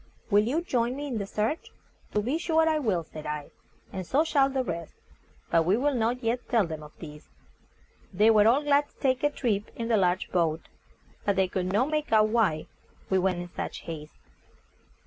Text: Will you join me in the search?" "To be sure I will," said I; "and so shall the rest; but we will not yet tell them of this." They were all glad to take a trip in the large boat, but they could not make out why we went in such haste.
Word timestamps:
Will 0.31 0.45
you 0.45 0.61
join 0.63 0.95
me 0.95 1.05
in 1.05 1.19
the 1.19 1.27
search?" 1.27 1.71
"To 2.15 2.23
be 2.23 2.39
sure 2.39 2.67
I 2.67 2.79
will," 2.79 3.03
said 3.03 3.27
I; 3.27 3.51
"and 3.93 4.03
so 4.03 4.23
shall 4.23 4.49
the 4.49 4.63
rest; 4.63 4.95
but 5.51 5.63
we 5.63 5.77
will 5.77 5.93
not 5.93 6.23
yet 6.23 6.49
tell 6.49 6.65
them 6.65 6.81
of 6.81 6.91
this." 6.97 7.29
They 8.11 8.31
were 8.31 8.47
all 8.47 8.63
glad 8.63 8.89
to 8.89 8.95
take 8.95 9.21
a 9.21 9.29
trip 9.29 9.65
in 9.75 9.89
the 9.89 9.97
large 9.97 10.31
boat, 10.31 10.61
but 11.23 11.35
they 11.35 11.47
could 11.47 11.71
not 11.71 11.91
make 11.91 12.11
out 12.11 12.29
why 12.29 12.65
we 13.11 13.19
went 13.19 13.43
in 13.43 13.49
such 13.55 13.81
haste. 13.81 14.17